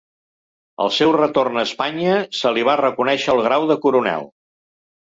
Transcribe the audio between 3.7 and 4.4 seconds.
de coronel.